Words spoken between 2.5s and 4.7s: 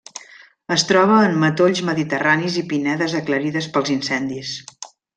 i pinedes aclarides pels incendis.